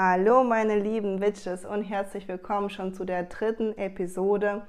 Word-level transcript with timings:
Hallo 0.00 0.44
meine 0.44 0.78
lieben 0.78 1.20
Witches 1.20 1.64
und 1.64 1.82
herzlich 1.82 2.28
willkommen 2.28 2.70
schon 2.70 2.94
zu 2.94 3.04
der 3.04 3.24
dritten 3.24 3.76
Episode. 3.76 4.62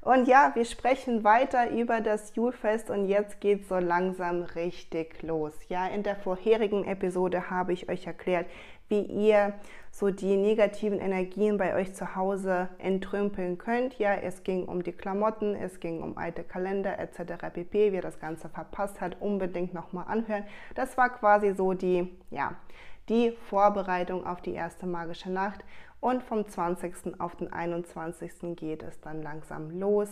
Und 0.00 0.26
ja, 0.26 0.52
wir 0.54 0.64
sprechen 0.64 1.22
weiter 1.22 1.68
über 1.68 2.00
das 2.00 2.34
Julfest 2.34 2.88
und 2.88 3.04
jetzt 3.04 3.42
geht 3.42 3.68
so 3.68 3.76
langsam 3.76 4.40
richtig 4.40 5.22
los. 5.22 5.52
Ja, 5.68 5.86
in 5.86 6.02
der 6.02 6.16
vorherigen 6.16 6.86
Episode 6.86 7.50
habe 7.50 7.74
ich 7.74 7.90
euch 7.90 8.06
erklärt, 8.06 8.46
wie 8.90 9.02
ihr 9.02 9.54
so 9.92 10.10
die 10.10 10.36
negativen 10.36 11.00
Energien 11.00 11.56
bei 11.56 11.74
euch 11.74 11.94
zu 11.94 12.14
Hause 12.14 12.68
entrümpeln 12.78 13.56
könnt. 13.56 13.98
Ja, 13.98 14.14
es 14.14 14.44
ging 14.44 14.66
um 14.66 14.82
die 14.82 14.92
Klamotten, 14.92 15.54
es 15.54 15.80
ging 15.80 16.02
um 16.02 16.18
alte 16.18 16.44
Kalender 16.44 16.98
etc. 16.98 17.52
pp. 17.52 17.92
Wer 17.92 18.02
das 18.02 18.18
Ganze 18.18 18.48
verpasst 18.48 19.00
hat, 19.00 19.20
unbedingt 19.20 19.72
nochmal 19.74 20.06
anhören. 20.08 20.44
Das 20.74 20.96
war 20.96 21.10
quasi 21.10 21.54
so 21.54 21.72
die, 21.72 22.08
ja, 22.30 22.54
die 23.08 23.32
Vorbereitung 23.48 24.26
auf 24.26 24.42
die 24.42 24.54
erste 24.54 24.86
magische 24.86 25.30
Nacht 25.30 25.64
und 26.00 26.22
vom 26.22 26.46
20. 26.46 27.20
auf 27.20 27.36
den 27.36 27.52
21. 27.52 28.56
geht 28.56 28.82
es 28.82 29.00
dann 29.00 29.22
langsam 29.22 29.70
los. 29.70 30.08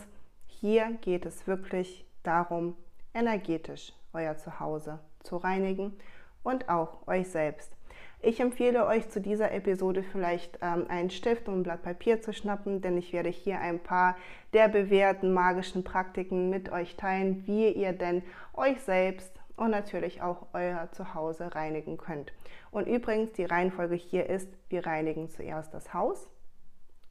Hier 0.47 0.99
geht 1.01 1.25
es 1.25 1.47
wirklich 1.47 2.05
darum, 2.23 2.77
energetisch 3.15 3.93
euer 4.13 4.37
Zuhause 4.37 4.99
zu 5.23 5.37
reinigen 5.37 5.97
und 6.43 6.69
auch 6.69 7.07
euch 7.07 7.29
selbst. 7.29 7.78
Ich 8.21 8.41
empfehle 8.41 8.85
euch 8.87 9.09
zu 9.11 9.21
dieser 9.21 9.53
Episode 9.53 10.03
vielleicht 10.03 10.59
ähm, 10.61 10.87
einen 10.89 11.11
Stift 11.11 11.47
und 11.49 11.61
ein 11.61 11.63
Blatt 11.63 11.83
Papier 11.83 12.21
zu 12.21 12.33
schnappen, 12.33 12.81
denn 12.81 12.99
ich 12.99 13.13
werde 13.13 13.29
hier 13.29 13.61
ein 13.61 13.79
paar 13.79 14.17
der 14.53 14.67
bewährten 14.67 15.33
magischen 15.33 15.85
Praktiken 15.85 16.51
mit 16.51 16.73
euch 16.73 16.97
teilen, 16.97 17.47
wie 17.47 17.69
ihr 17.71 17.93
denn 17.93 18.25
euch 18.55 18.81
selbst 18.81 19.33
und 19.57 19.71
natürlich 19.71 20.21
auch 20.21 20.47
euer 20.53 20.89
Zuhause 20.91 21.55
reinigen 21.55 21.97
könnt. 21.97 22.33
Und 22.73 22.89
übrigens, 22.89 23.33
die 23.33 23.45
Reihenfolge 23.45 23.95
hier 23.95 24.29
ist, 24.29 24.49
wir 24.69 24.85
reinigen 24.85 25.31
zuerst 25.31 25.73
das 25.73 25.95
Haus 25.95 26.29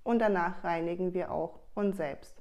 und 0.04 0.20
danach 0.20 0.62
reinigen 0.66 1.14
wir 1.14 1.32
auch 1.32 1.60
uns 1.74 1.96
selbst. 1.96 2.36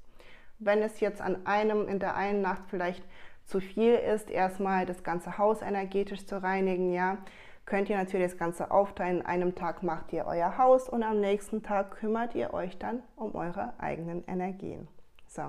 Wenn 0.58 0.82
es 0.82 0.98
jetzt 0.98 1.20
an 1.20 1.46
einem 1.46 1.86
in 1.86 2.00
der 2.00 2.16
einen 2.16 2.42
Nacht 2.42 2.62
vielleicht 2.68 3.04
zu 3.44 3.60
viel 3.60 3.94
ist, 3.94 4.28
erstmal 4.28 4.86
das 4.86 5.04
ganze 5.04 5.38
Haus 5.38 5.62
energetisch 5.62 6.26
zu 6.26 6.42
reinigen, 6.42 6.92
ja, 6.92 7.18
könnt 7.66 7.90
ihr 7.90 7.96
natürlich 7.96 8.30
das 8.30 8.38
Ganze 8.38 8.70
aufteilen. 8.70 9.20
An 9.20 9.26
einem 9.26 9.54
Tag 9.54 9.82
macht 9.82 10.12
ihr 10.12 10.24
euer 10.26 10.56
Haus 10.56 10.88
und 10.88 11.02
am 11.02 11.20
nächsten 11.20 11.62
Tag 11.62 11.90
kümmert 11.90 12.34
ihr 12.34 12.54
euch 12.54 12.78
dann 12.78 13.02
um 13.16 13.34
eure 13.34 13.74
eigenen 13.78 14.24
Energien. 14.26 14.88
So, 15.26 15.42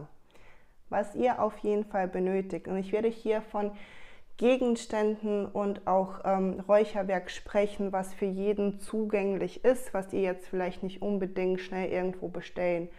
was 0.90 1.16
ihr 1.16 1.42
auf 1.42 1.58
jeden 1.60 1.86
Fall 1.86 2.08
benötigt. 2.08 2.68
Und 2.68 2.78
ich 2.78 2.92
werde 2.92 3.08
hier 3.08 3.42
von 3.42 3.72
Gegenständen 4.38 5.48
und 5.48 5.88
auch 5.88 6.22
ähm, 6.24 6.60
Räucherwerk 6.68 7.32
sprechen, 7.32 7.92
was 7.92 8.14
für 8.14 8.26
jeden 8.26 8.80
zugänglich 8.80 9.64
ist, 9.64 9.94
was 9.94 10.14
ihr 10.14 10.22
jetzt 10.22 10.48
vielleicht 10.48 10.84
nicht 10.84 11.02
unbedingt 11.02 11.60
schnell 11.60 11.90
irgendwo 11.90 12.28
bestellen 12.28 12.90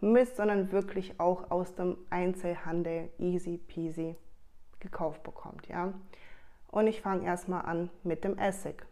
müsst, 0.00 0.36
sondern 0.36 0.72
wirklich 0.72 1.18
auch 1.20 1.50
aus 1.50 1.74
dem 1.74 1.96
Einzelhandel 2.10 3.10
easy 3.18 3.58
peasy 3.58 4.16
gekauft 4.80 5.22
bekommt. 5.22 5.68
Ja? 5.68 5.94
Und 6.70 6.86
ich 6.86 7.00
fange 7.00 7.26
erstmal 7.26 7.62
an 7.64 7.90
mit 8.02 8.24
dem 8.24 8.38
Essig. 8.38 8.84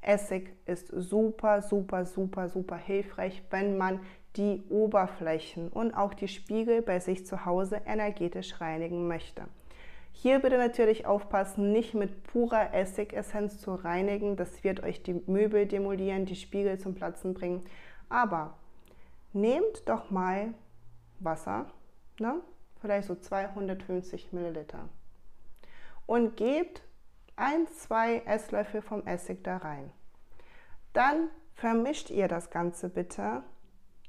Essig 0.00 0.52
ist 0.66 0.88
super, 0.88 1.62
super, 1.62 2.06
super, 2.06 2.48
super 2.48 2.76
hilfreich, 2.76 3.42
wenn 3.50 3.76
man 3.76 4.00
die 4.36 4.62
Oberflächen 4.68 5.68
und 5.68 5.94
auch 5.94 6.14
die 6.14 6.28
Spiegel 6.28 6.82
bei 6.82 7.00
sich 7.00 7.26
zu 7.26 7.44
Hause 7.44 7.80
energetisch 7.86 8.60
reinigen 8.60 9.08
möchte. 9.08 9.44
Hier 10.12 10.38
bitte 10.38 10.56
natürlich 10.56 11.06
aufpassen, 11.06 11.72
nicht 11.72 11.94
mit 11.94 12.24
purer 12.24 12.72
Essigessenz 12.72 13.60
zu 13.60 13.74
reinigen. 13.74 14.36
Das 14.36 14.64
wird 14.64 14.82
euch 14.82 15.02
die 15.02 15.20
Möbel 15.26 15.66
demolieren, 15.66 16.24
die 16.24 16.36
Spiegel 16.36 16.78
zum 16.78 16.94
Platzen 16.94 17.34
bringen. 17.34 17.62
Aber 18.08 18.54
nehmt 19.34 19.86
doch 19.86 20.10
mal 20.10 20.54
Wasser, 21.20 21.66
ne? 22.18 22.40
vielleicht 22.80 23.08
so 23.08 23.14
250 23.14 24.32
Milliliter, 24.32 24.88
und 26.06 26.36
gebt 26.36 26.82
ein, 27.36 27.66
zwei 27.68 28.22
Esslöffel 28.26 28.80
vom 28.82 29.06
Essig 29.06 29.44
da 29.44 29.58
rein. 29.58 29.90
Dann 30.92 31.28
vermischt 31.54 32.10
ihr 32.10 32.28
das 32.28 32.50
Ganze 32.50 32.88
bitte 32.88 33.42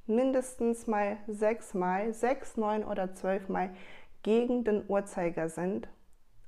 mindestens 0.05 0.87
mal 0.87 1.17
sechs 1.27 1.73
Mal, 1.73 2.13
sechs, 2.13 2.55
neun 2.55 2.85
oder 2.85 3.13
zwölf 3.13 3.49
Mal 3.49 3.71
gegen 4.23 4.63
den 4.63 4.83
Uhrzeigersinn 4.87 5.85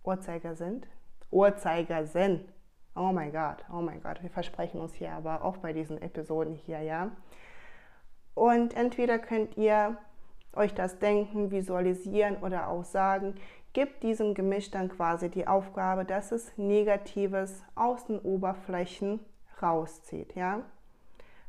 Uhrzeigersinn. 0.04 0.86
Uhrzeigersinn. 1.32 2.46
Oh 2.96 3.12
mein 3.14 3.32
Gott, 3.32 3.64
oh 3.72 3.82
mein 3.82 4.02
Gott, 4.02 4.22
wir 4.24 4.30
versprechen 4.30 4.82
uns 4.82 4.94
hier 4.94 5.12
aber 5.12 5.44
auch 5.44 5.58
bei 5.58 5.74
diesen 5.74 6.02
Episoden 6.02 6.56
hier, 6.56 6.82
ja. 6.82 7.12
Und 8.34 8.76
entweder 8.76 9.20
könnt 9.20 9.58
ihr 9.58 9.98
euch 10.54 10.74
das 10.74 10.98
denken, 10.98 11.52
visualisieren 11.52 12.38
oder 12.38 12.70
auch 12.70 12.84
sagen, 12.84 13.36
gibt 13.74 14.04
diesem 14.04 14.34
Gemisch 14.34 14.72
dann 14.72 14.90
quasi 14.90 15.30
die 15.30 15.48
Aufgabe, 15.48 16.06
dass 16.06 16.32
es 16.32 16.58
Negatives 16.58 17.64
aus 17.76 18.06
den 18.06 18.20
Oberflächen 18.20 19.20
rauszieht, 19.62 20.36
ja. 20.36 20.62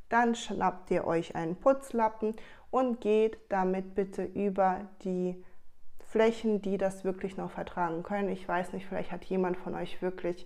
Dann 0.08 0.34
schnappt 0.34 0.90
ihr 0.90 1.06
euch 1.06 1.36
einen 1.36 1.56
Putzlappen 1.56 2.34
und 2.70 3.00
geht 3.00 3.38
damit 3.48 3.94
bitte 3.94 4.24
über 4.24 4.88
die 5.04 5.42
Flächen, 6.10 6.60
die 6.60 6.76
das 6.76 7.04
wirklich 7.04 7.36
noch 7.36 7.52
vertragen 7.52 8.02
können. 8.02 8.28
Ich 8.28 8.48
weiß 8.48 8.72
nicht, 8.72 8.86
vielleicht 8.86 9.12
hat 9.12 9.24
jemand 9.26 9.56
von 9.56 9.76
euch 9.76 10.02
wirklich 10.02 10.44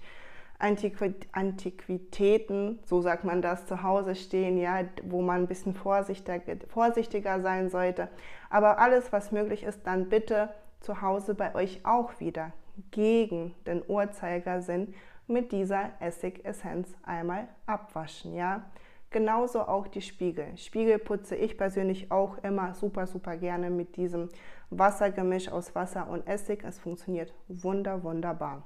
Antiquitäten, 0.59 2.79
so 2.85 3.01
sagt 3.01 3.25
man 3.25 3.41
das, 3.43 3.67
zu 3.67 3.83
Hause 3.83 4.15
stehen, 4.15 4.59
ja, 4.59 4.83
wo 5.03 5.23
man 5.23 5.43
ein 5.43 5.49
bisschen 5.49 5.75
vorsichtiger, 5.75 6.57
vorsichtiger 6.69 7.41
sein 7.41 7.71
sollte. 7.71 8.09
Aber 8.51 8.79
alles, 8.79 9.11
was 9.13 9.33
möglich 9.33 9.65
ist, 9.65 9.87
dann 9.87 10.11
bitte 10.11 10.51
zu 10.85 11.03
Hause 11.03 11.35
bei 11.35 11.55
euch 11.55 11.81
auch 11.85 12.21
wieder 12.21 12.53
gegen 12.91 13.55
den 13.67 13.83
Uhrzeigersinn 13.87 14.95
mit 15.27 15.53
dieser 15.53 15.91
Essigessenz 16.01 16.95
einmal 17.03 17.49
abwaschen, 17.67 18.35
ja. 18.35 18.71
Genauso 19.11 19.63
auch 19.63 19.87
die 19.87 20.03
Spiegel. 20.03 20.57
Spiegel 20.57 20.99
putze 20.99 21.37
ich 21.37 21.57
persönlich 21.57 22.11
auch 22.11 22.39
immer 22.39 22.75
super, 22.75 23.07
super 23.07 23.37
gerne 23.37 23.71
mit 23.71 23.97
diesem 23.97 24.29
Wassergemisch 24.71 25.49
aus 25.49 25.73
Wasser 25.77 26.09
und 26.09 26.27
Essig. 26.27 26.65
Es 26.65 26.81
funktioniert 26.81 27.33
wunder, 27.47 28.03
wunderbar. 28.03 28.65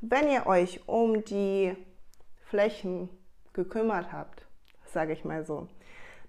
Wenn 0.00 0.30
ihr 0.30 0.46
euch 0.46 0.88
um 0.88 1.22
die 1.22 1.76
Flächen 2.46 3.10
gekümmert 3.52 4.10
habt, 4.10 4.46
sage 4.86 5.12
ich 5.12 5.24
mal 5.24 5.44
so, 5.44 5.68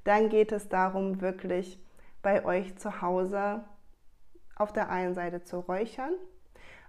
dann 0.03 0.27
geht 0.27 0.51
es 0.51 0.67
darum, 0.67 1.21
wirklich 1.21 1.79
bei 2.21 2.43
euch 2.43 2.75
zu 2.77 3.01
Hause 3.01 3.63
auf 4.55 4.73
der 4.73 4.89
einen 4.89 5.13
Seite 5.13 5.43
zu 5.43 5.59
räuchern. 5.59 6.13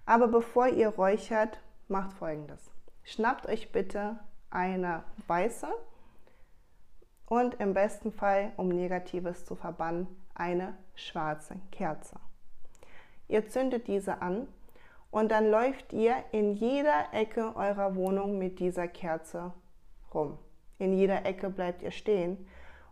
Aber 0.04 0.28
bevor 0.28 0.68
ihr 0.68 0.88
räuchert, 0.88 1.58
macht 1.88 2.12
folgendes. 2.12 2.70
Schnappt 3.02 3.46
euch 3.48 3.72
bitte 3.72 4.18
eine 4.50 5.04
weiße 5.26 5.68
und 7.26 7.54
im 7.54 7.74
besten 7.74 8.12
Fall, 8.12 8.52
um 8.56 8.68
Negatives 8.68 9.44
zu 9.44 9.56
verbannen, 9.56 10.06
eine 10.34 10.76
schwarze 10.94 11.56
Kerze. 11.72 12.16
Ihr 13.28 13.48
zündet 13.48 13.88
diese 13.88 14.22
an 14.22 14.46
und 15.10 15.30
dann 15.30 15.50
läuft 15.50 15.92
ihr 15.92 16.14
in 16.32 16.52
jeder 16.52 17.12
Ecke 17.12 17.56
eurer 17.56 17.96
Wohnung 17.96 18.38
mit 18.38 18.60
dieser 18.60 18.86
Kerze 18.86 19.52
rum. 20.14 20.38
In 20.78 20.92
jeder 20.92 21.24
Ecke 21.24 21.50
bleibt 21.50 21.82
ihr 21.82 21.90
stehen 21.90 22.46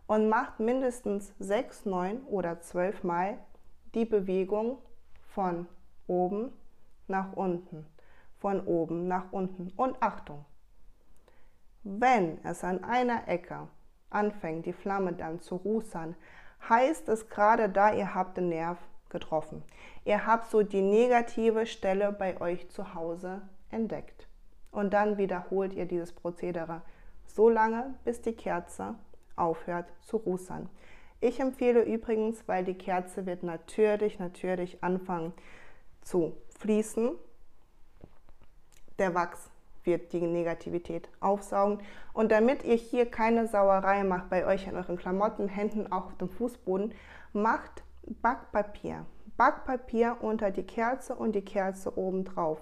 und 0.07 0.27
macht 0.27 0.59
mindestens 0.59 1.33
sechs, 1.39 1.85
neun 1.85 2.21
oder 2.23 2.61
zwölf 2.61 3.03
Mal 3.03 3.37
die 3.95 4.05
Bewegung 4.05 4.77
von 5.33 5.67
oben 6.07 6.51
nach 7.07 7.33
unten, 7.33 7.85
von 8.37 8.65
oben 8.65 9.07
nach 9.07 9.31
unten. 9.31 9.71
Und 9.75 9.95
Achtung, 10.01 10.45
wenn 11.83 12.43
es 12.43 12.63
an 12.63 12.83
einer 12.83 13.27
Ecke 13.27 13.67
anfängt, 14.09 14.65
die 14.65 14.73
Flamme 14.73 15.13
dann 15.13 15.39
zu 15.39 15.55
rußern, 15.55 16.15
heißt 16.69 17.09
es 17.09 17.29
gerade 17.29 17.69
da, 17.69 17.93
ihr 17.93 18.13
habt 18.13 18.37
den 18.37 18.49
Nerv 18.49 18.77
getroffen. 19.09 19.63
Ihr 20.03 20.25
habt 20.25 20.49
so 20.49 20.61
die 20.61 20.81
negative 20.81 21.65
Stelle 21.65 22.11
bei 22.11 22.39
euch 22.41 22.69
zu 22.69 22.93
Hause 22.93 23.41
entdeckt. 23.71 24.27
Und 24.71 24.93
dann 24.93 25.17
wiederholt 25.17 25.73
ihr 25.73 25.85
dieses 25.85 26.11
Prozedere 26.11 26.81
so 27.25 27.49
lange, 27.49 27.93
bis 28.03 28.21
die 28.21 28.33
Kerze 28.33 28.95
aufhört 29.35 29.91
zu 30.01 30.17
rußern. 30.17 30.69
Ich 31.21 31.39
empfehle 31.39 31.83
übrigens, 31.83 32.47
weil 32.47 32.63
die 32.63 32.73
Kerze 32.73 33.25
wird 33.25 33.43
natürlich, 33.43 34.19
natürlich 34.19 34.83
anfangen 34.83 35.33
zu 36.01 36.35
fließen. 36.59 37.11
Der 38.99 39.13
Wachs 39.15 39.49
wird 39.83 40.13
die 40.13 40.21
Negativität 40.21 41.09
aufsaugen. 41.19 41.79
Und 42.13 42.31
damit 42.31 42.63
ihr 42.63 42.75
hier 42.75 43.05
keine 43.05 43.47
Sauerei 43.47 44.03
macht 44.03 44.29
bei 44.29 44.45
euch 44.45 44.67
an 44.67 44.75
euren 44.75 44.97
Klamotten, 44.97 45.47
Händen, 45.47 45.91
auch 45.91 46.07
auf 46.07 46.17
dem 46.17 46.29
Fußboden, 46.29 46.93
macht 47.33 47.83
Backpapier. 48.21 49.05
Backpapier 49.37 50.17
unter 50.21 50.51
die 50.51 50.63
Kerze 50.63 51.15
und 51.15 51.33
die 51.33 51.43
Kerze 51.43 51.97
oben 51.97 52.23
drauf. 52.23 52.59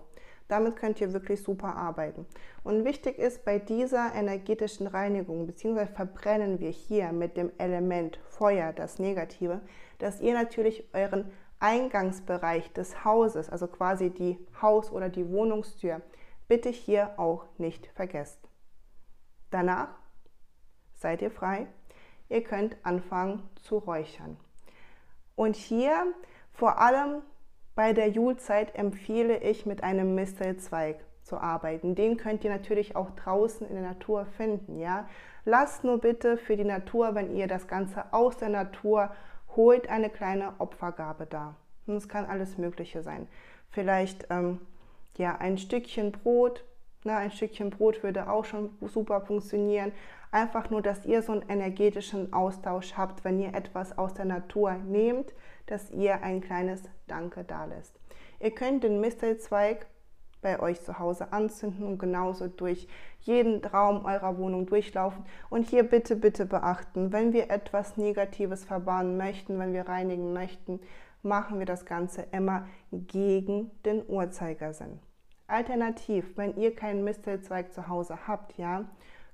Damit 0.54 0.76
könnt 0.76 1.02
ihr 1.02 1.14
wirklich 1.14 1.42
super 1.42 1.76
arbeiten. 1.76 2.28
Und 2.64 2.86
wichtig 2.86 3.18
ist 3.18 3.44
bei 3.44 3.58
dieser 3.58 4.14
energetischen 4.14 4.86
Reinigung, 4.86 5.48
beziehungsweise 5.48 5.92
verbrennen 5.92 6.60
wir 6.60 6.70
hier 6.70 7.12
mit 7.12 7.38
dem 7.38 7.52
Element 7.58 8.20
Feuer, 8.30 8.72
das 8.72 9.00
Negative, 9.00 9.62
dass 9.98 10.22
ihr 10.22 10.36
natürlich 10.36 10.94
euren 10.94 11.32
Eingangsbereich 11.60 12.72
des 12.72 13.04
Hauses, 13.04 13.50
also 13.50 13.66
quasi 13.66 14.12
die 14.12 14.38
Haus- 14.62 14.92
oder 14.92 15.10
die 15.10 15.28
Wohnungstür, 15.28 16.04
bitte 16.48 16.70
hier 16.70 17.18
auch 17.18 17.48
nicht 17.58 17.88
vergesst. 17.96 18.38
Danach 19.50 19.88
seid 20.94 21.24
ihr 21.24 21.32
frei. 21.32 21.66
Ihr 22.30 22.44
könnt 22.44 22.78
anfangen 22.84 23.50
zu 23.56 23.80
räuchern. 23.80 24.38
Und 25.36 25.56
hier 25.56 26.14
vor 26.52 26.78
allem 26.78 27.24
bei 27.76 27.94
der 27.94 28.10
Julzeit 28.10 28.76
empfehle 28.76 29.38
ich 29.38 29.66
mit 29.66 29.84
einem 29.84 30.16
Mistelzweig 30.16 30.98
zu 31.24 31.38
arbeiten. 31.38 31.96
Den 31.96 32.18
könnt 32.18 32.44
ihr 32.44 32.52
natürlich 32.52 32.96
auch 32.96 33.12
draußen 33.12 33.68
in 33.68 33.76
der 33.76 33.84
Natur 33.84 34.26
finden. 34.26 34.78
Ja? 34.80 35.08
Lasst 35.46 35.84
nur 35.84 36.00
bitte 36.00 36.38
für 36.38 36.58
die 36.58 36.66
Natur, 36.66 37.16
wenn 37.16 37.36
ihr 37.36 37.48
das 37.48 37.68
Ganze 37.68 38.14
aus 38.14 38.38
der 38.38 38.50
Natur 38.50 39.10
holt, 39.56 39.90
eine 39.90 40.10
kleine 40.10 40.54
Opfergabe 40.60 41.26
da. 41.26 41.56
Und 41.86 41.96
es 41.96 42.08
kann 42.08 42.26
alles 42.26 42.58
Mögliche 42.58 43.02
sein. 43.02 43.28
Vielleicht 43.70 44.28
ähm, 44.30 44.60
ja 45.18 45.38
ein 45.38 45.58
Stückchen 45.58 46.12
Brot, 46.12 46.64
na, 47.04 47.18
ein 47.18 47.32
Stückchen 47.32 47.70
Brot 47.70 48.04
würde 48.04 48.30
auch 48.30 48.46
schon 48.46 48.70
super 48.82 49.22
funktionieren. 49.22 49.92
Einfach 50.34 50.72
nur, 50.72 50.82
dass 50.82 51.06
ihr 51.06 51.22
so 51.22 51.32
einen 51.32 51.48
energetischen 51.48 52.34
Austausch 52.34 52.96
habt, 52.98 53.24
wenn 53.24 53.40
ihr 53.40 53.54
etwas 53.54 53.96
aus 54.00 54.16
der 54.16 54.26
Natur 54.26 54.74
nehmt, 54.74 55.32
dass 55.68 55.92
ihr 55.92 56.24
ein 56.24 56.42
kleines 56.42 56.82
Danke 57.06 57.44
da 57.44 57.66
lässt. 57.66 58.00
Ihr 58.40 58.50
könnt 58.50 58.84
den 58.84 59.00
Mistelzweig 59.00 59.86
bei 60.42 60.60
euch 60.60 60.82
zu 60.82 60.98
Hause 60.98 61.32
anzünden 61.34 61.86
und 61.86 62.00
genauso 62.00 62.48
durch 62.48 62.88
jeden 63.20 63.64
Raum 63.64 64.06
eurer 64.06 64.40
Wohnung 64.40 64.66
durchlaufen. 64.66 65.24
Und 65.52 65.70
hier 65.70 65.84
bitte, 65.84 66.16
bitte 66.16 66.48
beachten, 66.48 67.14
wenn 67.14 67.32
wir 67.32 67.52
etwas 67.52 67.96
Negatives 67.98 68.66
verbannen 68.66 69.18
möchten, 69.18 69.60
wenn 69.60 69.74
wir 69.74 69.88
reinigen 69.88 70.34
möchten, 70.34 70.80
machen 71.22 71.60
wir 71.60 71.68
das 71.68 71.86
Ganze 71.86 72.26
immer 72.32 72.68
gegen 72.92 73.70
den 73.86 74.04
Uhrzeigersinn. 74.08 75.00
Alternativ, 75.46 76.36
wenn 76.38 76.58
ihr 76.58 76.76
keinen 76.76 77.04
Mistelzweig 77.04 77.72
zu 77.72 77.88
Hause 77.88 78.18
habt, 78.26 78.58
ja, 78.58 78.86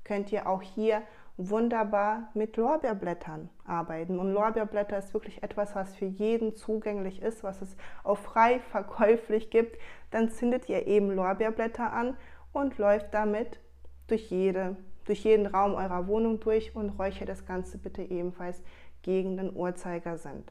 könnt 0.04 0.32
ihr 0.32 0.48
auch 0.48 0.62
hier 0.62 1.02
wunderbar 1.38 2.30
mit 2.34 2.58
Lorbeerblättern 2.58 3.50
arbeiten. 3.66 4.20
Und 4.20 4.34
Lorbeerblätter 4.34 4.98
ist 4.98 5.14
wirklich 5.14 5.42
etwas, 5.42 5.74
was 5.74 5.96
für 5.96 6.06
jeden 6.06 6.56
zugänglich 6.56 7.22
ist, 7.22 7.44
was 7.44 7.62
es 7.62 7.78
auch 8.04 8.18
frei 8.18 8.60
verkäuflich 8.60 9.50
gibt. 9.50 9.78
Dann 10.12 10.30
zündet 10.30 10.68
ihr 10.68 10.86
eben 10.86 11.12
Lorbeerblätter 11.12 11.94
an 11.94 12.18
und 12.52 12.78
läuft 12.78 13.14
damit 13.14 13.60
durch, 14.08 14.30
jede, 14.30 14.76
durch 15.06 15.24
jeden 15.24 15.46
Raum 15.46 15.76
eurer 15.76 16.08
Wohnung 16.08 16.42
durch 16.42 16.76
und 16.76 16.90
räuchert 17.00 17.30
das 17.30 17.46
Ganze 17.46 17.78
bitte 17.78 18.02
ebenfalls 18.02 18.62
gegen 19.02 19.38
den 19.38 19.56
Uhrzeigersinn. 19.56 20.44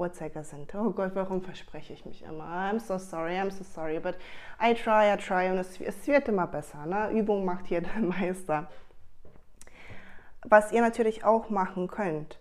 Uhrzeiger 0.00 0.42
sind. 0.42 0.74
Oh 0.74 0.90
Gott, 0.92 1.10
warum 1.14 1.42
verspreche 1.42 1.92
ich 1.92 2.06
mich 2.06 2.22
immer? 2.22 2.44
I'm 2.44 2.80
so 2.80 2.96
sorry, 2.96 3.32
I'm 3.32 3.50
so 3.50 3.62
sorry, 3.62 4.00
but 4.00 4.16
I 4.58 4.72
try, 4.72 5.12
I 5.12 5.16
try 5.18 5.50
und 5.50 5.58
es, 5.58 5.78
es 5.78 6.06
wird 6.06 6.28
immer 6.28 6.46
besser. 6.46 6.86
Ne? 6.86 7.10
Übung 7.10 7.44
macht 7.44 7.66
hier 7.66 7.82
der 7.82 7.98
Meister. 8.00 8.68
Was 10.42 10.72
ihr 10.72 10.80
natürlich 10.80 11.24
auch 11.24 11.50
machen 11.50 11.88
könnt, 11.88 12.40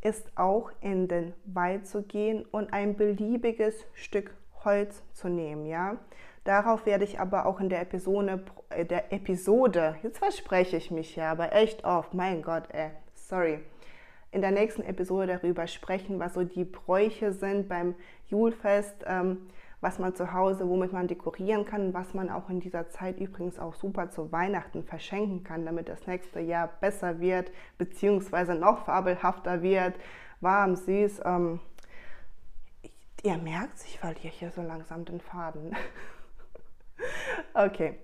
ist 0.00 0.30
auch 0.36 0.70
in 0.80 1.08
den 1.08 1.32
Wald 1.44 1.86
zu 1.86 2.02
gehen 2.02 2.44
und 2.44 2.72
ein 2.72 2.96
beliebiges 2.96 3.74
Stück 3.94 4.34
Holz 4.64 5.02
zu 5.12 5.28
nehmen, 5.28 5.66
ja. 5.66 5.96
Darauf 6.44 6.86
werde 6.86 7.04
ich 7.04 7.20
aber 7.20 7.46
auch 7.46 7.60
in 7.60 7.68
der 7.68 7.80
Episode, 7.80 8.44
äh, 8.70 8.84
der 8.84 9.12
Episode, 9.12 9.96
jetzt 10.02 10.18
verspreche 10.18 10.76
ich 10.76 10.90
mich 10.90 11.16
ja, 11.16 11.30
aber 11.30 11.52
echt 11.52 11.84
oft, 11.84 12.14
mein 12.14 12.42
Gott, 12.42 12.64
ey, 12.72 12.90
sorry, 13.14 13.60
in 14.32 14.40
der 14.40 14.50
nächsten 14.50 14.82
Episode 14.82 15.26
darüber 15.26 15.66
sprechen, 15.66 16.18
was 16.18 16.34
so 16.34 16.42
die 16.42 16.64
Bräuche 16.64 17.32
sind 17.32 17.68
beim 17.68 17.94
Julfest, 18.28 19.04
ähm, 19.06 19.48
was 19.82 19.98
man 19.98 20.14
zu 20.14 20.32
Hause, 20.32 20.68
womit 20.68 20.92
man 20.92 21.08
dekorieren 21.08 21.66
kann, 21.66 21.92
was 21.92 22.14
man 22.14 22.30
auch 22.30 22.48
in 22.48 22.60
dieser 22.60 22.88
Zeit 22.88 23.18
übrigens 23.18 23.58
auch 23.58 23.74
super 23.74 24.10
zu 24.10 24.30
Weihnachten 24.30 24.84
verschenken 24.84 25.42
kann, 25.42 25.66
damit 25.66 25.88
das 25.88 26.06
nächste 26.06 26.38
Jahr 26.38 26.68
besser 26.80 27.18
wird, 27.18 27.50
beziehungsweise 27.78 28.54
noch 28.54 28.84
fabelhafter 28.84 29.60
wird, 29.60 29.96
warm, 30.40 30.76
süß. 30.76 31.22
Ähm, 31.24 31.58
ihr 33.24 33.36
merkt, 33.38 33.84
ich 33.84 33.98
verliere 33.98 34.28
hier 34.28 34.52
so 34.52 34.62
langsam 34.62 35.04
den 35.04 35.20
Faden. 35.20 35.74
okay, 37.54 37.98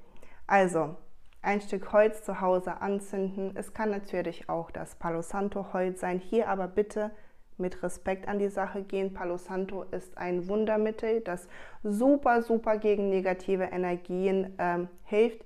also 0.49 0.97
ein 1.43 1.61
Stück 1.61 1.93
Holz 1.93 2.25
zu 2.25 2.41
Hause 2.41 2.83
anzünden. 2.83 3.53
Es 3.55 3.73
kann 3.73 3.91
natürlich 3.91 4.49
auch 4.49 4.73
das 4.73 4.97
Palo 4.97 5.23
Santo 5.23 5.73
Holz 5.73 6.01
sein. 6.01 6.19
Hier 6.19 6.49
aber 6.49 6.67
bitte 6.67 7.13
mit 7.59 7.83
Respekt 7.83 8.29
an 8.29 8.39
die 8.39 8.49
Sache 8.49 8.83
gehen. 8.83 9.13
Palo 9.15 9.37
Santo 9.37 9.83
ist 9.91 10.17
ein 10.17 10.49
Wundermittel, 10.49 11.21
das 11.21 11.49
super, 11.83 12.43
super 12.43 12.79
gegen 12.79 13.11
negative 13.11 13.65
Energien 13.65 14.55
ähm, 14.59 14.89
hilft. 15.05 15.45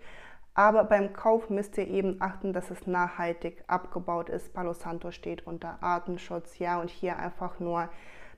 Aber 0.54 0.84
beim 0.84 1.14
Kauf 1.14 1.48
müsst 1.48 1.78
ihr 1.78 1.88
eben 1.88 2.16
achten, 2.20 2.52
dass 2.52 2.70
es 2.70 2.86
nachhaltig 2.86 3.64
abgebaut 3.68 4.28
ist. 4.28 4.52
Palo 4.52 4.74
Santo 4.74 5.10
steht 5.10 5.46
unter 5.46 5.82
Artenschutz, 5.82 6.58
ja, 6.58 6.78
und 6.78 6.90
hier 6.90 7.18
einfach 7.18 7.58
nur 7.58 7.88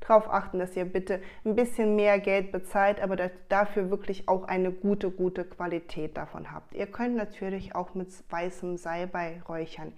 darauf 0.00 0.30
achten, 0.30 0.58
dass 0.58 0.76
ihr 0.76 0.84
bitte 0.84 1.20
ein 1.44 1.56
bisschen 1.56 1.96
mehr 1.96 2.18
Geld 2.18 2.52
bezahlt, 2.52 3.00
aber 3.00 3.16
dafür 3.48 3.90
wirklich 3.90 4.28
auch 4.28 4.44
eine 4.44 4.70
gute, 4.70 5.10
gute 5.10 5.44
Qualität 5.44 6.16
davon 6.16 6.52
habt. 6.52 6.74
Ihr 6.74 6.86
könnt 6.86 7.16
natürlich 7.16 7.74
auch 7.74 7.94
mit 7.94 8.08
weißem 8.30 8.76
Salbei 8.76 9.42
räuchern. 9.48 9.92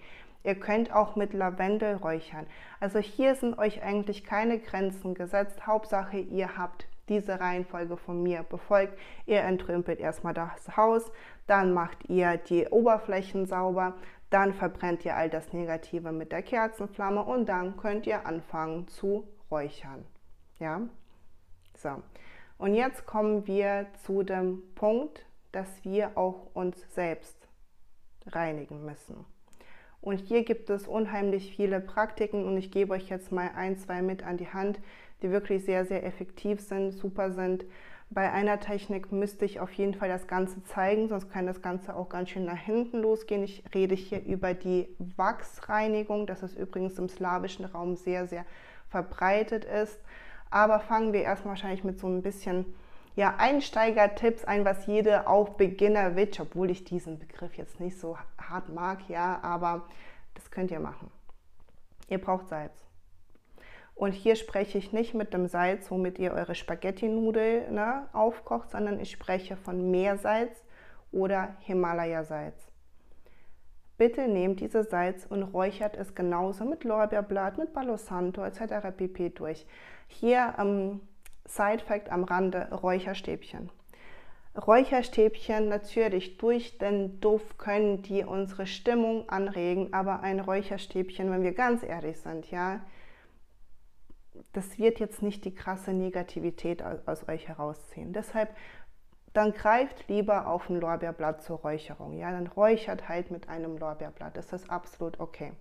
Ihr 0.46 0.54
könnt 0.54 0.94
auch 0.94 1.16
mit 1.16 1.32
Lavendel 1.32 1.96
räuchern. 1.96 2.46
Also 2.78 3.00
hier 3.00 3.34
sind 3.34 3.58
euch 3.58 3.82
eigentlich 3.82 4.22
keine 4.22 4.60
Grenzen 4.60 5.14
gesetzt. 5.14 5.66
Hauptsache, 5.66 6.18
ihr 6.18 6.56
habt 6.56 6.86
diese 7.08 7.40
Reihenfolge 7.40 7.96
von 7.96 8.22
mir 8.22 8.44
befolgt. 8.44 8.96
Ihr 9.26 9.40
entrümpelt 9.40 9.98
erstmal 9.98 10.34
das 10.34 10.76
Haus, 10.76 11.10
dann 11.48 11.72
macht 11.72 12.08
ihr 12.08 12.36
die 12.36 12.68
Oberflächen 12.68 13.46
sauber, 13.46 13.94
dann 14.30 14.54
verbrennt 14.54 15.04
ihr 15.04 15.16
all 15.16 15.28
das 15.28 15.52
Negative 15.52 16.12
mit 16.12 16.30
der 16.30 16.42
Kerzenflamme 16.42 17.24
und 17.24 17.48
dann 17.48 17.76
könnt 17.76 18.06
ihr 18.06 18.24
anfangen 18.24 18.86
zu 18.86 19.26
räuchern. 19.50 20.06
Ja? 20.60 20.82
So. 21.76 22.04
Und 22.56 22.74
jetzt 22.74 23.04
kommen 23.04 23.48
wir 23.48 23.88
zu 24.04 24.22
dem 24.22 24.62
Punkt, 24.76 25.26
dass 25.50 25.84
wir 25.84 26.16
auch 26.16 26.54
uns 26.54 26.80
selbst 26.94 27.48
reinigen 28.28 28.84
müssen. 28.84 29.24
Und 30.06 30.18
hier 30.18 30.44
gibt 30.44 30.70
es 30.70 30.86
unheimlich 30.86 31.56
viele 31.56 31.80
Praktiken 31.80 32.46
und 32.46 32.56
ich 32.56 32.70
gebe 32.70 32.92
euch 32.92 33.08
jetzt 33.08 33.32
mal 33.32 33.50
ein, 33.56 33.76
zwei 33.76 34.02
mit 34.02 34.22
an 34.22 34.36
die 34.36 34.46
Hand, 34.46 34.78
die 35.20 35.32
wirklich 35.32 35.64
sehr, 35.64 35.84
sehr 35.84 36.06
effektiv 36.06 36.60
sind, 36.60 36.92
super 36.92 37.32
sind. 37.32 37.64
Bei 38.08 38.30
einer 38.30 38.60
Technik 38.60 39.10
müsste 39.10 39.44
ich 39.44 39.58
auf 39.58 39.72
jeden 39.72 39.94
Fall 39.94 40.08
das 40.08 40.28
Ganze 40.28 40.62
zeigen, 40.62 41.08
sonst 41.08 41.28
kann 41.28 41.44
das 41.44 41.60
Ganze 41.60 41.96
auch 41.96 42.08
ganz 42.08 42.30
schön 42.30 42.44
nach 42.44 42.56
hinten 42.56 42.98
losgehen. 42.98 43.42
Ich 43.42 43.64
rede 43.74 43.96
hier 43.96 44.24
über 44.24 44.54
die 44.54 44.86
Wachsreinigung. 45.16 46.28
Das 46.28 46.44
ist 46.44 46.56
übrigens 46.56 47.00
im 47.00 47.08
slawischen 47.08 47.64
Raum 47.64 47.96
sehr, 47.96 48.28
sehr 48.28 48.46
verbreitet 48.88 49.64
ist. 49.64 49.98
Aber 50.50 50.78
fangen 50.78 51.12
wir 51.14 51.22
erstmal 51.22 51.54
wahrscheinlich 51.54 51.82
mit 51.82 51.98
so 51.98 52.06
ein 52.06 52.22
bisschen 52.22 52.64
ja, 53.16 53.34
Einsteiger-Tipps 53.38 54.44
ein, 54.44 54.66
was 54.66 54.86
jede 54.86 55.26
auch 55.26 55.50
Beginner 55.50 56.16
Witch, 56.16 56.38
obwohl 56.38 56.70
ich 56.70 56.84
diesen 56.84 57.18
Begriff 57.18 57.54
jetzt 57.56 57.80
nicht 57.80 57.98
so 57.98 58.18
hart 58.38 58.68
mag, 58.68 59.08
ja, 59.08 59.40
aber 59.42 59.88
das 60.34 60.50
könnt 60.50 60.70
ihr 60.70 60.80
machen. 60.80 61.10
Ihr 62.08 62.18
braucht 62.18 62.48
Salz. 62.48 62.84
Und 63.94 64.12
hier 64.12 64.36
spreche 64.36 64.76
ich 64.76 64.92
nicht 64.92 65.14
mit 65.14 65.32
dem 65.32 65.46
Salz, 65.46 65.90
womit 65.90 66.18
ihr 66.18 66.34
eure 66.34 66.54
Spaghetti-Nudel 66.54 67.70
ne, 67.70 68.06
aufkocht, 68.12 68.70
sondern 68.70 69.00
ich 69.00 69.10
spreche 69.10 69.56
von 69.56 69.90
Meersalz 69.90 70.62
oder 71.10 71.56
Himalaya-Salz. 71.60 72.70
Bitte 73.96 74.28
nehmt 74.28 74.60
dieses 74.60 74.90
Salz 74.90 75.24
und 75.24 75.42
räuchert 75.42 75.96
es 75.96 76.14
genauso 76.14 76.66
mit 76.66 76.84
Lorbeerblatt, 76.84 77.56
mit 77.56 77.72
Palo 77.72 77.96
Santo 77.96 78.44
etc. 78.44 78.94
pp. 78.94 79.30
durch. 79.30 79.66
Hier 80.06 80.54
ähm, 80.58 81.00
Side 81.46 81.84
Fact 81.84 82.10
am 82.10 82.24
Rande, 82.24 82.68
Räucherstäbchen. 82.70 83.70
Räucherstäbchen 84.56 85.68
natürlich 85.68 86.38
durch 86.38 86.78
den 86.78 87.20
Duft 87.20 87.58
können 87.58 88.02
die 88.02 88.24
unsere 88.24 88.66
Stimmung 88.66 89.28
anregen, 89.28 89.92
aber 89.92 90.20
ein 90.20 90.40
Räucherstäbchen, 90.40 91.30
wenn 91.30 91.42
wir 91.42 91.52
ganz 91.52 91.82
ehrlich 91.82 92.18
sind, 92.20 92.50
ja, 92.50 92.80
das 94.52 94.78
wird 94.78 94.98
jetzt 94.98 95.22
nicht 95.22 95.44
die 95.44 95.54
krasse 95.54 95.92
Negativität 95.92 96.82
aus 96.82 97.28
euch 97.28 97.48
herausziehen. 97.48 98.12
Deshalb 98.12 98.54
dann 99.36 99.52
greift 99.52 100.08
lieber 100.08 100.46
auf 100.46 100.70
ein 100.70 100.80
Lorbeerblatt 100.80 101.42
zur 101.42 101.58
Räucherung. 101.58 102.16
Ja, 102.16 102.30
dann 102.30 102.46
räuchert 102.46 103.06
halt 103.06 103.30
mit 103.30 103.50
einem 103.50 103.76
Lorbeerblatt. 103.76 104.34
Das 104.34 104.52
ist 104.54 104.70
absolut 104.70 105.20
okay. 105.20 105.52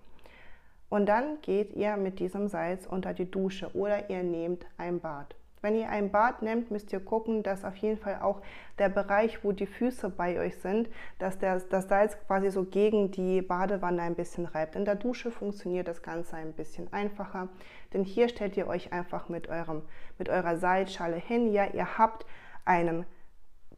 Und 0.87 1.07
dann 1.07 1.41
geht 1.41 1.73
ihr 1.73 1.97
mit 1.97 2.19
diesem 2.19 2.47
Salz 2.47 2.85
unter 2.85 3.13
die 3.13 3.29
Dusche 3.29 3.75
oder 3.75 4.09
ihr 4.09 4.23
nehmt 4.23 4.65
ein 4.77 5.01
Bad. 5.01 5.35
Wenn 5.65 5.79
ihr 5.79 5.89
ein 5.89 6.11
Bad 6.11 6.43
nehmt, 6.43 6.69
müsst 6.69 6.93
ihr 6.93 6.99
gucken, 6.99 7.41
dass 7.41 7.65
auf 7.65 7.75
jeden 7.77 7.97
Fall 7.97 8.19
auch 8.21 8.43
der 8.77 8.87
Bereich, 8.87 9.43
wo 9.43 9.51
die 9.51 9.65
Füße 9.65 10.11
bei 10.11 10.39
euch 10.39 10.57
sind, 10.57 10.91
dass 11.17 11.39
der, 11.39 11.59
das 11.59 11.87
Salz 11.87 12.15
quasi 12.27 12.51
so 12.51 12.65
gegen 12.65 13.09
die 13.09 13.41
Badewanne 13.41 14.03
ein 14.03 14.13
bisschen 14.13 14.45
reibt. 14.45 14.75
In 14.75 14.85
der 14.85 14.93
Dusche 14.93 15.31
funktioniert 15.31 15.87
das 15.87 16.03
Ganze 16.03 16.35
ein 16.35 16.53
bisschen 16.53 16.93
einfacher, 16.93 17.49
denn 17.93 18.03
hier 18.03 18.29
stellt 18.29 18.55
ihr 18.57 18.67
euch 18.67 18.93
einfach 18.93 19.27
mit, 19.27 19.49
eurem, 19.49 19.81
mit 20.19 20.29
eurer 20.29 20.55
Salzschale 20.57 21.15
hin. 21.15 21.51
Ja, 21.51 21.65
ihr 21.73 21.97
habt 21.97 22.27
einen 22.63 23.03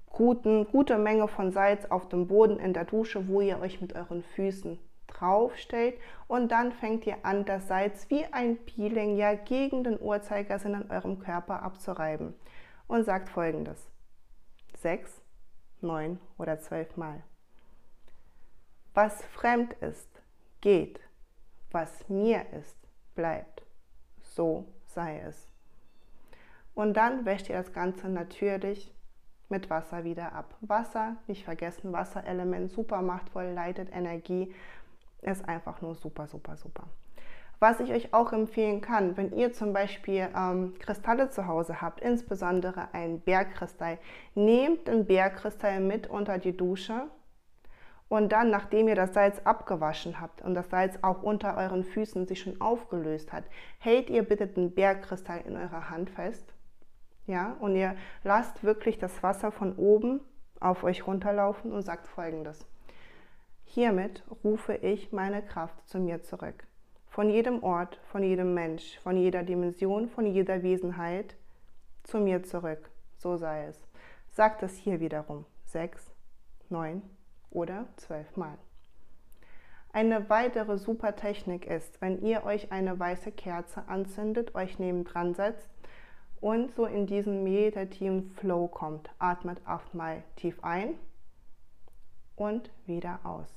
guten, 0.07 0.67
gute 0.67 0.97
Menge 0.97 1.29
von 1.29 1.53
Salz 1.53 1.85
auf 1.85 2.09
dem 2.09 2.27
Boden 2.27 2.59
in 2.59 2.73
der 2.73 2.83
Dusche, 2.83 3.29
wo 3.29 3.39
ihr 3.39 3.61
euch 3.61 3.79
mit 3.79 3.95
euren 3.95 4.23
Füßen 4.23 4.77
draufstellt 5.07 5.99
und 6.27 6.51
dann 6.51 6.71
fängt 6.71 7.05
ihr 7.07 7.17
an, 7.23 7.45
das 7.45 7.67
Salz 7.67 8.09
wie 8.09 8.25
ein 8.25 8.57
Peeling 8.65 9.17
ja 9.17 9.33
gegen 9.35 9.83
den 9.83 9.99
Uhrzeigersinn 9.99 10.75
an 10.75 10.91
eurem 10.91 11.19
Körper 11.19 11.63
abzureiben 11.63 12.35
und 12.87 13.03
sagt 13.03 13.29
folgendes. 13.29 13.89
Sechs, 14.77 15.21
neun 15.81 16.19
oder 16.37 16.59
zwölf 16.59 16.97
Mal. 16.97 17.23
Was 18.93 19.23
fremd 19.25 19.73
ist, 19.73 20.09
geht. 20.61 20.99
Was 21.71 22.07
mir 22.09 22.45
ist, 22.53 22.77
bleibt. 23.15 23.63
So 24.21 24.65
sei 24.85 25.19
es. 25.19 25.47
Und 26.73 26.95
dann 26.95 27.25
wäscht 27.25 27.49
ihr 27.49 27.57
das 27.57 27.73
Ganze 27.73 28.09
natürlich 28.09 28.93
mit 29.49 29.69
Wasser 29.69 30.03
wieder 30.03 30.33
ab. 30.33 30.55
Wasser, 30.61 31.17
nicht 31.27 31.43
vergessen, 31.43 31.93
Wasserelement, 31.93 32.71
super 32.71 33.01
machtvoll, 33.01 33.45
leitet 33.45 33.91
Energie, 33.91 34.53
ist 35.21 35.47
einfach 35.47 35.81
nur 35.81 35.95
super, 35.95 36.27
super, 36.27 36.57
super. 36.57 36.83
Was 37.59 37.79
ich 37.79 37.91
euch 37.91 38.13
auch 38.13 38.33
empfehlen 38.33 38.81
kann, 38.81 39.17
wenn 39.17 39.35
ihr 39.35 39.51
zum 39.51 39.73
Beispiel 39.73 40.29
ähm, 40.35 40.75
Kristalle 40.77 41.31
zu 41.31 41.47
Hause 41.47 41.81
habt, 41.81 42.01
insbesondere 42.01 42.89
ein 42.93 43.19
Bergkristall, 43.19 43.97
nehmt 44.35 44.87
den 44.87 45.07
Bergkristall 45.07 45.79
mit 45.79 46.07
unter 46.07 46.37
die 46.37 46.55
Dusche 46.55 47.07
und 48.09 48.31
dann, 48.31 48.51
nachdem 48.51 48.87
ihr 48.87 48.95
das 48.95 49.13
Salz 49.13 49.39
abgewaschen 49.43 50.21
habt 50.21 50.43
und 50.43 50.53
das 50.53 50.69
Salz 50.69 50.99
auch 51.01 51.23
unter 51.23 51.57
euren 51.57 51.83
Füßen 51.83 52.27
sich 52.27 52.41
schon 52.41 52.61
aufgelöst 52.61 53.33
hat, 53.33 53.43
hält 53.79 54.11
ihr 54.11 54.23
bitte 54.23 54.47
den 54.47 54.73
Bergkristall 54.73 55.41
in 55.45 55.57
eurer 55.57 55.89
Hand 55.89 56.11
fest. 56.11 56.53
Ja, 57.25 57.57
und 57.59 57.75
ihr 57.75 57.95
lasst 58.23 58.63
wirklich 58.63 58.99
das 58.99 59.23
Wasser 59.23 59.51
von 59.51 59.75
oben 59.75 60.21
auf 60.59 60.83
euch 60.83 61.05
runterlaufen 61.05 61.73
und 61.73 61.81
sagt 61.81 62.07
folgendes. 62.07 62.65
Hiermit 63.69 64.23
rufe 64.43 64.75
ich 64.75 65.11
meine 65.11 65.41
Kraft 65.41 65.87
zu 65.87 65.99
mir 65.99 66.23
zurück. 66.23 66.65
Von 67.09 67.29
jedem 67.29 67.61
Ort, 67.63 67.99
von 68.11 68.23
jedem 68.23 68.53
Mensch, 68.53 68.97
von 68.99 69.17
jeder 69.17 69.43
Dimension, 69.43 70.09
von 70.09 70.25
jeder 70.25 70.63
Wesenheit 70.63 71.35
zu 72.03 72.19
mir 72.19 72.43
zurück. 72.43 72.89
So 73.17 73.35
sei 73.35 73.65
es. 73.65 73.77
Sagt 74.29 74.63
es 74.63 74.77
hier 74.77 74.99
wiederum 74.99 75.45
sechs, 75.65 76.11
neun 76.69 77.01
oder 77.51 77.87
zwölf 77.97 78.35
Mal. 78.37 78.57
Eine 79.91 80.29
weitere 80.29 80.77
super 80.77 81.15
Technik 81.15 81.65
ist, 81.65 82.01
wenn 82.01 82.21
ihr 82.21 82.45
euch 82.45 82.71
eine 82.71 82.97
weiße 82.97 83.31
Kerze 83.31 83.87
anzündet, 83.87 84.55
euch 84.55 84.79
nebendran 84.79 85.33
setzt 85.33 85.69
und 86.39 86.73
so 86.73 86.85
in 86.85 87.05
diesen 87.05 87.43
meditativen 87.43 88.31
Flow 88.31 88.67
kommt. 88.67 89.09
Atmet 89.19 89.61
achtmal 89.65 90.23
tief 90.35 90.63
ein 90.63 90.95
und 92.37 92.71
wieder 92.85 93.19
aus. 93.23 93.53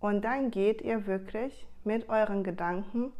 Und 0.00 0.22
dann 0.24 0.50
geht 0.50 0.82
ihr 0.82 1.06
wirklich 1.06 1.68
mit 1.84 2.08
euren 2.08 2.42
Gedanken 2.42 3.12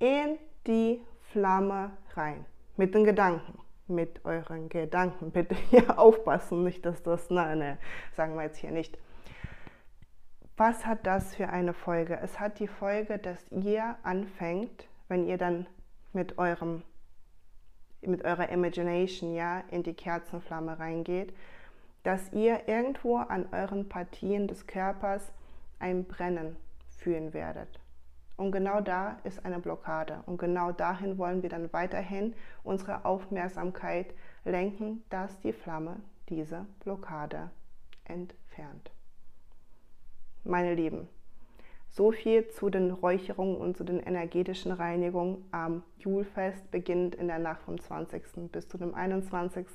in 0.00 0.38
die 0.66 1.00
Flamme 1.32 1.92
rein. 2.14 2.44
Mit 2.76 2.94
den 2.94 3.04
Gedanken. 3.04 3.58
Mit 3.86 4.24
euren 4.24 4.68
Gedanken. 4.68 5.30
Bitte 5.32 5.54
hier 5.54 5.98
aufpassen, 5.98 6.64
nicht, 6.64 6.84
dass 6.84 7.02
das, 7.02 7.30
nein, 7.30 7.60
nein, 7.60 7.78
sagen 8.16 8.34
wir 8.34 8.42
jetzt 8.42 8.58
hier 8.58 8.72
nicht. 8.72 8.98
Was 10.56 10.84
hat 10.84 11.06
das 11.06 11.36
für 11.36 11.48
eine 11.48 11.72
Folge? 11.72 12.18
Es 12.20 12.38
hat 12.40 12.58
die 12.58 12.68
Folge, 12.68 13.18
dass 13.18 13.46
ihr 13.50 13.96
anfängt, 14.02 14.88
wenn 15.08 15.26
ihr 15.26 15.38
dann 15.38 15.66
mit 16.12 16.38
eurem 16.38 16.82
mit 18.02 18.24
eurer 18.24 18.48
Imagination 18.48 19.34
ja 19.34 19.60
in 19.70 19.82
die 19.82 19.92
Kerzenflamme 19.92 20.78
reingeht, 20.78 21.34
dass 22.02 22.32
ihr 22.32 22.68
irgendwo 22.68 23.16
an 23.16 23.46
euren 23.52 23.88
Partien 23.88 24.48
des 24.48 24.66
Körpers 24.66 25.32
ein 25.78 26.04
Brennen 26.04 26.56
fühlen 26.98 27.32
werdet. 27.32 27.80
Und 28.36 28.52
genau 28.52 28.80
da 28.80 29.18
ist 29.24 29.44
eine 29.44 29.58
Blockade. 29.58 30.22
Und 30.24 30.38
genau 30.38 30.72
dahin 30.72 31.18
wollen 31.18 31.42
wir 31.42 31.50
dann 31.50 31.70
weiterhin 31.74 32.34
unsere 32.64 33.04
Aufmerksamkeit 33.04 34.14
lenken, 34.44 35.04
dass 35.10 35.38
die 35.40 35.52
Flamme 35.52 35.96
diese 36.30 36.64
Blockade 36.82 37.50
entfernt. 38.04 38.90
Meine 40.42 40.74
Lieben, 40.74 41.06
so 41.90 42.12
viel 42.12 42.48
zu 42.48 42.70
den 42.70 42.92
Räucherungen 42.92 43.56
und 43.56 43.76
zu 43.76 43.84
den 43.84 44.00
energetischen 44.00 44.72
Reinigungen 44.72 45.44
am 45.50 45.82
Julfest, 45.98 46.70
beginnend 46.70 47.16
in 47.16 47.26
der 47.26 47.40
Nacht 47.40 47.62
vom 47.62 47.78
20. 47.78 48.50
bis 48.50 48.68
zu 48.68 48.78
dem 48.78 48.94
21. 48.94 49.66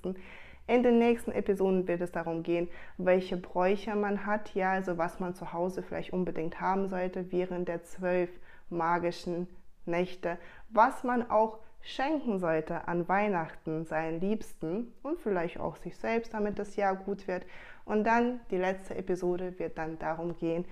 In 0.68 0.82
den 0.82 0.98
nächsten 0.98 1.32
Episoden 1.32 1.88
wird 1.88 2.02
es 2.02 2.12
darum 2.12 2.42
gehen, 2.42 2.68
welche 2.98 3.38
Bräuche 3.38 3.96
man 3.96 4.26
hat, 4.26 4.56
ja, 4.56 4.72
also 4.72 4.98
was 4.98 5.20
man 5.20 5.36
zu 5.36 5.54
Hause 5.54 5.84
vielleicht 5.84 6.12
unbedingt 6.12 6.60
haben 6.60 6.90
sollte 6.90 7.32
während 7.32 7.68
der 7.68 7.84
zwölf 7.84 8.32
magischen 8.70 9.48
Nächte, 9.86 10.40
was 10.70 11.04
man 11.04 11.30
auch 11.30 11.60
schenken 11.82 12.40
sollte 12.40 12.88
an 12.88 13.08
Weihnachten 13.08 13.86
seinen 13.86 14.20
Liebsten 14.20 14.92
und 15.04 15.20
vielleicht 15.20 15.60
auch 15.60 15.76
sich 15.76 15.96
selbst, 15.98 16.34
damit 16.34 16.58
das 16.58 16.76
Jahr 16.76 16.96
gut 16.96 17.28
wird. 17.28 17.46
Und 17.86 18.06
dann 18.06 18.40
die 18.50 18.58
letzte 18.58 18.96
Episode 18.96 19.60
wird 19.60 19.78
dann 19.78 20.00
darum 20.00 20.36
gehen, 20.36 20.66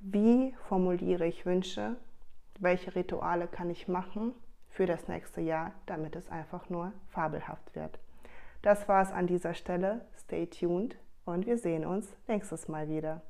wie 0.00 0.52
formuliere 0.68 1.26
ich 1.26 1.46
Wünsche, 1.46 1.94
welche 2.58 2.96
Rituale 2.96 3.46
kann 3.46 3.70
ich 3.70 3.86
machen 3.86 4.34
für 4.68 4.86
das 4.86 5.06
nächste 5.06 5.40
Jahr, 5.40 5.72
damit 5.86 6.16
es 6.16 6.28
einfach 6.28 6.68
nur 6.68 6.92
fabelhaft 7.10 7.76
wird. 7.76 8.00
Das 8.62 8.88
war 8.88 9.02
es 9.02 9.10
an 9.10 9.26
dieser 9.26 9.54
Stelle. 9.54 10.06
Stay 10.16 10.46
tuned 10.46 10.96
und 11.24 11.46
wir 11.46 11.58
sehen 11.58 11.84
uns 11.84 12.16
nächstes 12.28 12.68
Mal 12.68 12.88
wieder. 12.88 13.22